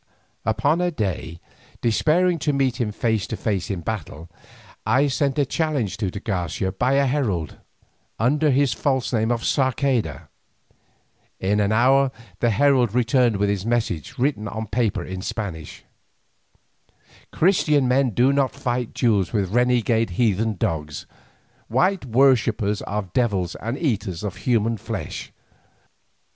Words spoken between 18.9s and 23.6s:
duels with renegade heathen dogs, white worshippers of devils